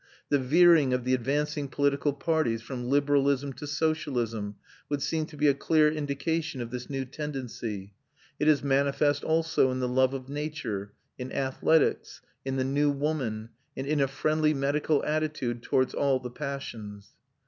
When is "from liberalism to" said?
2.63-3.67